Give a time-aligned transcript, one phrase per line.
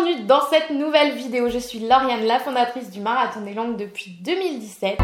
[0.00, 1.48] Bienvenue dans cette nouvelle vidéo.
[1.48, 4.98] Je suis Lauriane, la fondatrice du Marathon des langues depuis 2017.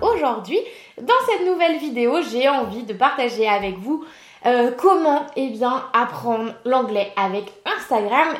[0.00, 0.58] Aujourd'hui,
[1.00, 4.04] dans cette nouvelle vidéo, j'ai envie de partager avec vous
[4.46, 7.46] euh, comment eh bien apprendre l'anglais avec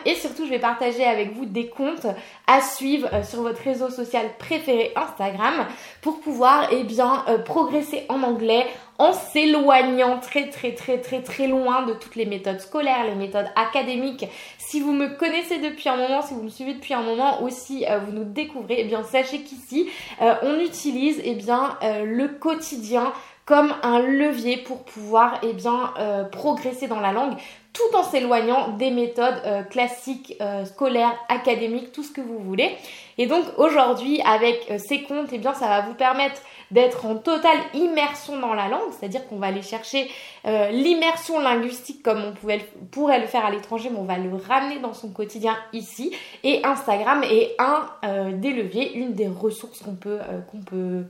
[0.07, 2.07] Et surtout je vais partager avec vous des comptes
[2.47, 5.67] à suivre euh, sur votre réseau social préféré Instagram
[6.01, 8.67] pour pouvoir eh bien euh, progresser en anglais
[8.99, 13.49] en s'éloignant très très très très très loin de toutes les méthodes scolaires, les méthodes
[13.55, 14.27] académiques.
[14.57, 17.85] Si vous me connaissez depuis un moment, si vous me suivez depuis un moment aussi,
[18.07, 19.89] vous nous découvrez, eh bien sachez qu'ici
[20.21, 23.13] on utilise eh bien le quotidien
[23.45, 27.35] comme un levier pour pouvoir eh bien, euh, progresser dans la langue
[27.73, 32.77] tout en s'éloignant des méthodes euh, classiques, euh, scolaires, académiques, tout ce que vous voulez.
[33.19, 36.41] Et donc aujourd'hui, avec ces comptes, eh bien, ça va vous permettre
[36.71, 40.11] d'être en totale immersion dans la langue, c'est-à-dire qu'on va aller chercher
[40.45, 44.79] l'immersion linguistique comme on pouvait, pourrait le faire à l'étranger, mais on va le ramener
[44.79, 46.17] dans son quotidien ici.
[46.43, 51.05] Et Instagram est un des leviers, une des ressources qu'on peut, qu'on peut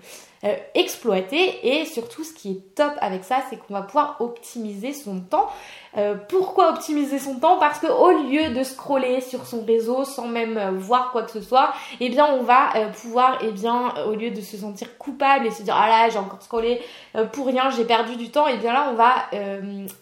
[0.45, 4.93] euh, exploiter et surtout ce qui est top avec ça c'est qu'on va pouvoir optimiser
[4.93, 5.49] son temps.
[5.97, 6.17] Euh,
[6.53, 10.59] pourquoi optimiser son temps Parce que au lieu de scroller sur son réseau sans même
[10.59, 12.69] euh, voir quoi que ce soit, eh bien on va
[13.01, 16.19] pouvoir eh bien au lieu de se sentir coupable et se dire ah là j'ai
[16.19, 16.83] encore scrollé
[17.33, 19.15] pour rien, j'ai perdu du temps, et eh bien là on va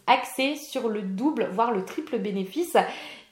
[0.09, 2.77] axer sur le double voire le triple bénéfice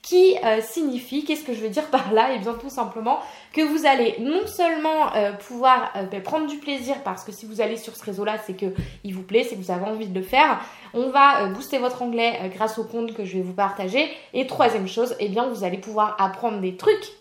[0.01, 2.31] qui euh, signifie, qu'est-ce que je veux dire par là?
[2.31, 3.19] Et eh bien tout simplement
[3.53, 7.45] que vous allez non seulement euh, pouvoir euh, ben, prendre du plaisir parce que si
[7.45, 10.07] vous allez sur ce réseau-là, c'est que il vous plaît, c'est que vous avez envie
[10.07, 10.61] de le faire.
[10.93, 14.09] On va booster votre anglais grâce au compte que je vais vous partager.
[14.33, 17.13] Et troisième chose, eh bien vous allez pouvoir apprendre des trucs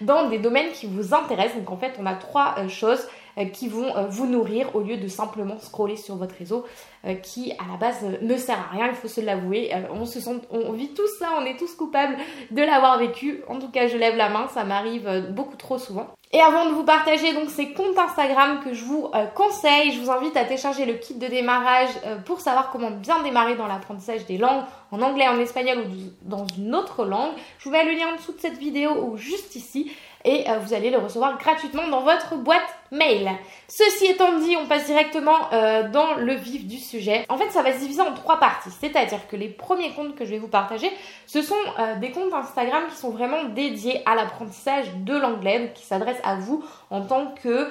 [0.00, 1.58] dans des domaines qui vous intéressent.
[1.58, 3.06] Donc en fait, on a trois choses
[3.52, 6.64] qui vont euh, vous nourrir au lieu de simplement scroller sur votre réseau
[7.06, 9.70] euh, qui à la base ne sert à rien, il faut se l'avouer.
[9.92, 12.16] on se sent, on vit tout ça, on est tous coupables
[12.50, 13.42] de l'avoir vécu.
[13.48, 16.08] En tout cas, je lève la main, ça m'arrive beaucoup trop souvent.
[16.32, 20.10] Et avant de vous partager donc ces comptes Instagram que je vous conseille, je vous
[20.10, 21.90] invite à télécharger le kit de démarrage
[22.24, 24.62] pour savoir comment bien démarrer dans l'apprentissage des langues
[24.92, 27.32] en anglais, en espagnol ou dans une autre langue.
[27.58, 29.90] Je vous mets le lien en dessous de cette vidéo ou juste ici
[30.24, 33.30] et euh, vous allez le recevoir gratuitement dans votre boîte mail.
[33.68, 37.24] Ceci étant dit, on passe directement euh, dans le vif du sujet.
[37.28, 40.24] En fait, ça va se diviser en trois parties, c'est-à-dire que les premiers comptes que
[40.24, 40.90] je vais vous partager,
[41.26, 45.84] ce sont euh, des comptes Instagram qui sont vraiment dédiés à l'apprentissage de l'anglais, qui
[45.84, 47.68] s'adressent à vous en tant que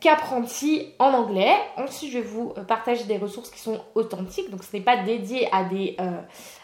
[0.00, 1.52] qu'apprenti en anglais.
[1.76, 5.48] Ensuite, je vais vous partager des ressources qui sont authentiques, donc ce n'est pas dédié
[5.50, 5.96] à des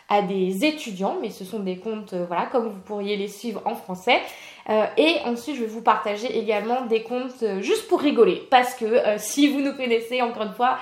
[0.09, 3.75] à des étudiants, mais ce sont des comptes, voilà, comme vous pourriez les suivre en
[3.75, 4.21] français.
[4.71, 8.47] Euh, et ensuite, je vais vous partager également des comptes euh, juste pour rigoler.
[8.50, 10.78] Parce que euh, si vous nous connaissez, encore une fois,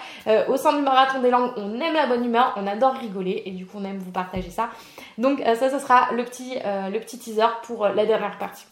[0.49, 3.51] au sein du marathon des langues, on aime la bonne humeur, on adore rigoler et
[3.51, 4.71] du coup, on aime vous partager ça.
[5.19, 8.65] Donc ça, ce sera le petit, le petit teaser pour la dernière partie.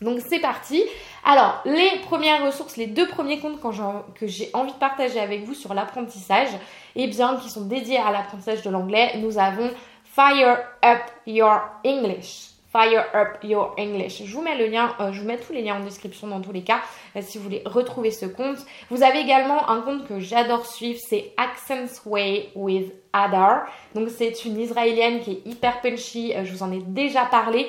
[0.00, 0.82] Donc c'est parti.
[1.24, 5.54] Alors les premières ressources, les deux premiers comptes que j'ai envie de partager avec vous
[5.54, 6.52] sur l'apprentissage,
[6.96, 9.70] et eh bien qui sont dédiés à l'apprentissage de l'anglais, nous avons
[10.04, 12.51] Fire Up Your English.
[12.72, 14.22] Fire Up Your English.
[14.24, 16.40] Je vous mets le lien, euh, je vous mets tous les liens en description dans
[16.40, 16.80] tous les cas
[17.16, 18.56] euh, si vous voulez retrouver ce compte.
[18.88, 23.66] Vous avez également un compte que j'adore suivre, c'est Accents Way with Adar.
[23.94, 27.66] Donc c'est une israélienne qui est hyper punchy, euh, je vous en ai déjà parlé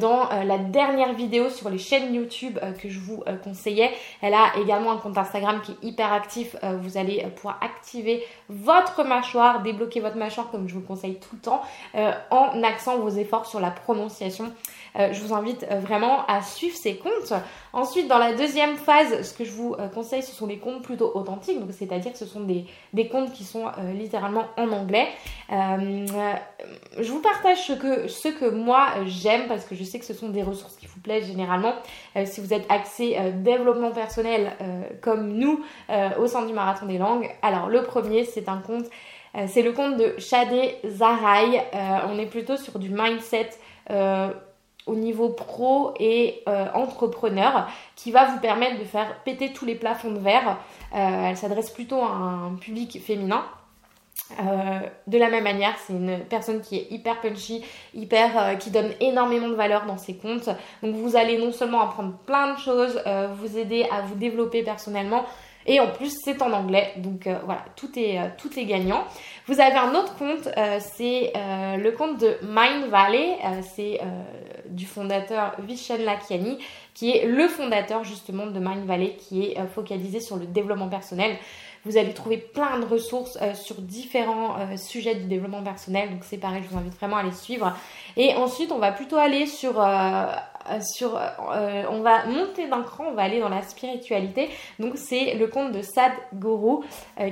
[0.00, 3.90] dans la dernière vidéo sur les chaînes YouTube que je vous conseillais.
[4.22, 9.02] Elle a également un compte Instagram qui est hyper actif, vous allez pouvoir activer votre
[9.04, 11.62] mâchoire, débloquer votre mâchoire comme je vous conseille tout le temps
[12.30, 14.43] en accent vos efforts sur la prononciation.
[14.96, 17.32] Je vous invite vraiment à suivre ces comptes.
[17.72, 21.10] Ensuite, dans la deuxième phase, ce que je vous conseille, ce sont les comptes plutôt
[21.14, 25.08] authentiques, donc c'est-à-dire que ce sont des, comptes qui sont littéralement en anglais.
[25.52, 26.06] Euh,
[26.98, 30.14] je vous partage ce que, ce que moi j'aime parce que je sais que ce
[30.14, 31.74] sont des ressources qui vous plaisent généralement.
[32.16, 34.52] Euh, si vous êtes axé euh, développement personnel
[35.00, 35.64] comme nous
[36.18, 37.30] au sein du marathon des langues.
[37.42, 38.86] Alors le premier c'est un compte,
[39.46, 41.62] c'est le compte de Shadé Zaraï.
[42.08, 43.50] on est plutôt sur du mindset
[43.90, 46.42] au niveau pro et
[46.74, 50.58] entrepreneur qui va vous permettre de faire péter tous les plafonds de verre.
[50.92, 53.44] elle s'adresse plutôt à un public féminin.
[54.40, 57.64] Euh, de la même manière, c'est une personne qui est hyper punchy,
[57.94, 60.48] hyper, euh, qui donne énormément de valeur dans ses comptes.
[60.82, 64.62] Donc vous allez non seulement apprendre plein de choses, euh, vous aider à vous développer
[64.62, 65.24] personnellement,
[65.66, 66.92] et en plus c'est en anglais.
[66.96, 69.04] Donc voilà, tout est, tout est gagnant.
[69.46, 70.48] Vous avez un autre compte,
[70.80, 73.36] c'est le compte de Mind Valley,
[73.74, 74.00] c'est
[74.68, 76.58] du fondateur Vishen Lakiani,
[76.94, 81.36] qui est le fondateur justement de Mind Valley, qui est focalisé sur le développement personnel.
[81.86, 86.10] Vous allez trouver plein de ressources sur différents sujets du développement personnel.
[86.10, 87.76] Donc c'est pareil, je vous invite vraiment à les suivre.
[88.16, 89.74] Et ensuite, on va plutôt aller sur
[90.80, 91.20] sur,
[91.90, 94.50] on va monter d'un cran, on va aller dans la spiritualité.
[94.78, 96.84] Donc c'est le compte de Sad Guru,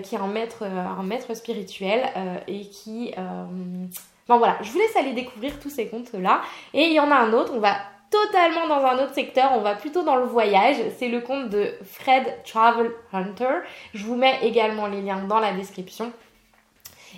[0.02, 0.64] qui est un maître,
[1.02, 2.02] maître spirituel
[2.46, 6.40] et qui, enfin voilà, je vous laisse aller découvrir tous ces comptes là.
[6.75, 7.76] Et il y en a un autre, on va
[8.11, 10.76] totalement dans un autre secteur, on va plutôt dans le voyage.
[10.99, 13.61] C'est le compte de Fred Travel Hunter.
[13.94, 16.12] Je vous mets également les liens dans la description.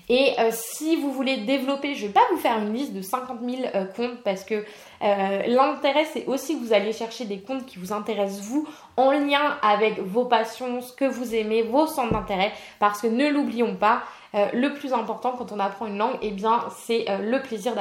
[0.08, 3.00] Et euh, si vous voulez développer, je ne vais pas vous faire une liste de
[3.00, 4.54] 50 000 euh, comptes parce que
[5.02, 9.12] euh, l'intérêt c'est aussi que vous allez chercher des comptes qui vous intéressent vous en
[9.12, 12.52] lien avec vos passions, ce que vous aimez, vos centres d'intérêt.
[12.78, 14.02] Parce que ne l'oublions pas,
[14.34, 17.75] euh, le plus important quand on apprend une langue, eh bien, c'est euh, le plaisir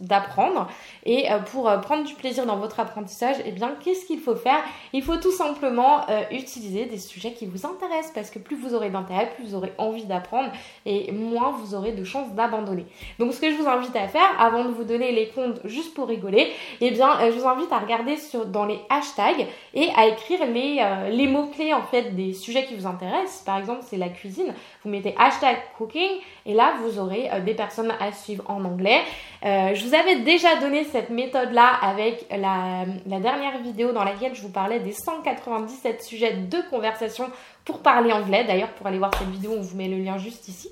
[0.00, 0.68] d'apprendre.
[1.04, 4.60] Et euh, pour prendre du plaisir dans votre apprentissage, eh bien, qu'est-ce qu'il faut faire?
[4.92, 8.90] Il faut tout simplement utiliser des sujets qui vous intéressent parce que plus vous aurez
[8.90, 10.50] d'intérêt, plus vous aurez envie d'apprendre
[10.84, 12.86] et moins vous aurez de chances d'abandonner.
[13.18, 15.94] Donc, ce que je vous invite à faire, avant de vous donner les comptes juste
[15.94, 18.16] pour rigoler, eh bien, je vous invite à regarder
[18.46, 22.86] dans les hashtags et à écrire les, les mots-clés en fait des sujets qui vous
[22.86, 23.42] intéressent.
[23.42, 24.54] Par exemple, c'est la cuisine.
[24.84, 25.95] Vous mettez hashtag cooking
[26.44, 29.00] et là, vous aurez euh, des personnes à suivre en anglais.
[29.44, 34.42] Euh, je vous avais déjà donné cette méthode-là avec la, dernière vidéo dans laquelle je
[34.42, 37.30] vous parlais des 197 sujets de conversation
[37.64, 38.44] pour parler anglais.
[38.44, 40.70] D'ailleurs, pour aller voir cette vidéo, on vous met le lien juste ici.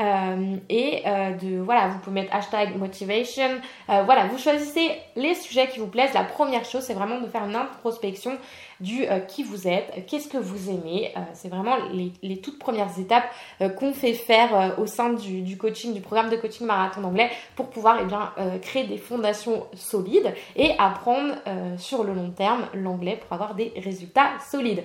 [0.00, 1.02] Euh, et
[1.42, 3.60] de voilà, vous pouvez mettre hashtag motivation.
[3.86, 6.14] voilà, vous choisissez les sujets qui vous plaisent.
[6.14, 8.38] La première chose, c'est vraiment de faire une introspection
[8.80, 11.12] du euh, qui vous êtes, qu'est-ce que vous aimez.
[11.16, 13.30] Euh, c'est vraiment les, toutes premières étapes
[13.60, 17.68] euh, qu'on fait faire au sein du, coaching, du programme de coaching marathon d'anglais pour
[17.68, 18.32] pouvoir eh bien,
[18.62, 21.34] créer des fondations solides et apprendre
[21.76, 24.84] sur le long terme l'anglais pour avoir des résultats solides.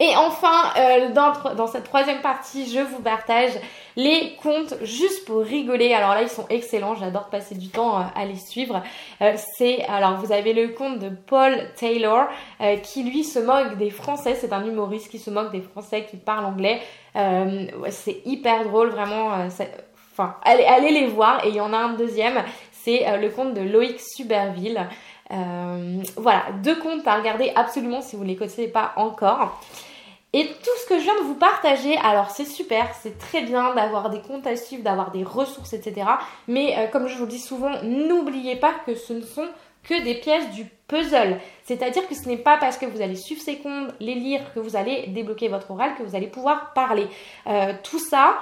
[0.00, 3.50] Et enfin, euh, dans, dans, cette troisième partie, je vous partage
[3.96, 5.92] les comptes juste pour rigoler.
[5.92, 6.94] Alors là, ils sont excellents.
[6.94, 8.80] J'adore passer du temps euh, à les suivre.
[9.22, 12.28] Euh, c'est alors vous avez le compte de Paul Taylor
[12.84, 14.36] qui lui se moque des Français.
[14.36, 16.80] C'est un humoriste qui se moque des Français qui parlent anglais.
[17.90, 19.30] c'est hyper drôle, vraiment.
[20.12, 21.44] Enfin, allez, allez les voir.
[21.44, 22.44] Et il y en a un deuxième.
[22.70, 24.86] C'est le compte de Loïc Suberville.
[26.16, 29.60] voilà, deux comptes à regarder absolument si vous ne les connaissez pas encore.
[30.34, 33.74] Et tout ce que je viens de vous partager, alors c'est super, c'est très bien
[33.74, 36.06] d'avoir des comptes à suivre, d'avoir des ressources, etc.
[36.46, 39.48] Mais euh, comme je vous le dis souvent, n'oubliez pas que ce ne sont
[39.84, 41.40] que des pièces du puzzle.
[41.64, 44.60] C'est-à-dire que ce n'est pas parce que vous allez suivre ces comptes, les lire, que
[44.60, 47.06] vous allez débloquer votre oral, que vous allez pouvoir parler.
[47.46, 48.38] Euh, tout ça,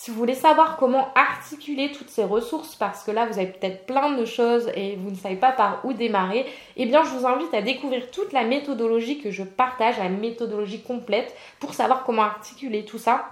[0.00, 3.84] si vous voulez savoir comment articuler toutes ces ressources, parce que là vous avez peut-être
[3.84, 6.46] plein de choses et vous ne savez pas par où démarrer,
[6.78, 10.80] eh bien je vous invite à découvrir toute la méthodologie que je partage, la méthodologie
[10.80, 13.28] complète, pour savoir comment articuler tout ça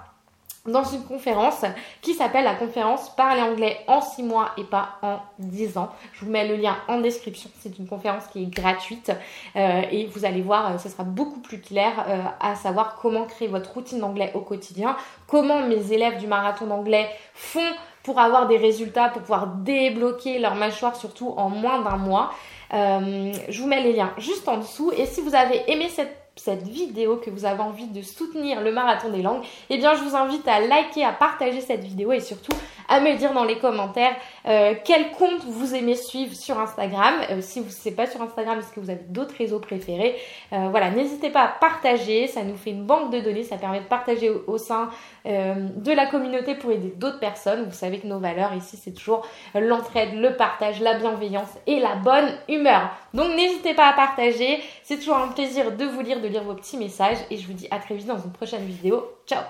[0.69, 1.65] dans une conférence
[2.03, 5.91] qui s'appelle la conférence Parler anglais en 6 mois et pas en 10 ans.
[6.12, 7.50] Je vous mets le lien en description.
[7.61, 9.12] C'est une conférence qui est gratuite
[9.56, 13.25] euh, et vous allez voir, euh, ce sera beaucoup plus clair euh, à savoir comment
[13.25, 17.61] créer votre routine d'anglais au quotidien, comment mes élèves du marathon d'anglais font
[18.03, 22.31] pour avoir des résultats, pour pouvoir débloquer leur mâchoire surtout en moins d'un mois.
[22.70, 24.93] Je vous mets les liens juste en dessous.
[24.97, 28.73] Et si vous avez aimé cette cette vidéo, que vous avez envie de soutenir le
[28.73, 32.21] marathon des langues, eh bien je vous invite à liker, à partager cette vidéo et
[32.21, 32.52] surtout
[32.88, 34.16] à me dire dans les commentaires
[34.47, 37.14] euh, quel compte vous aimez suivre sur Instagram.
[37.30, 40.16] Euh, si vous ne pas sur Instagram, est-ce que vous avez d'autres réseaux préférés?
[40.52, 43.80] Euh, Voilà, n'hésitez pas à partager, ça nous fait une banque de données, ça permet
[43.80, 44.88] de partager au, sein
[45.25, 47.64] de la communauté pour aider d'autres personnes.
[47.64, 51.97] Vous savez que nos valeurs ici, c'est toujours l'entraide, le partage, la bienveillance et la
[51.97, 52.90] bonne humeur.
[53.12, 56.54] Donc n'hésitez pas à partager, c'est toujours un plaisir de vous lire, de lire vos
[56.54, 59.04] petits messages et je vous dis à très vite dans une prochaine vidéo.
[59.26, 59.42] Ciao